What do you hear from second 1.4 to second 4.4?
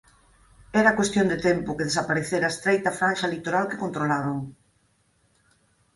tempo que desaparecera a estreita franxa litoral que controlaban.